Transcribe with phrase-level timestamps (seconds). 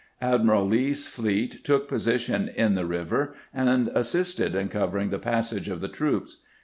[0.23, 5.69] Admiral Lee's fleet took posi tion in the river, and assisted in covering the passage
[5.69, 6.41] of the troops.